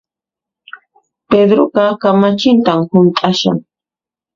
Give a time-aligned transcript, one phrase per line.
[1.29, 3.57] Pedroqa kamachintan hunt'ashan